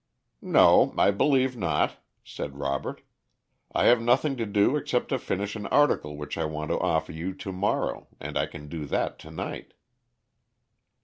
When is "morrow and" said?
7.51-8.35